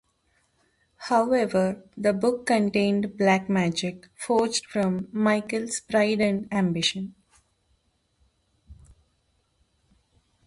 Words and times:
However, 1.11 1.87
the 1.95 2.11
book 2.11 2.47
contained 2.47 3.19
black 3.19 3.47
magic 3.47 4.07
forged 4.15 4.65
from 4.65 5.07
Michael's 5.11 5.79
pride 5.79 6.19
and 6.21 6.51
ambition. 6.51 7.13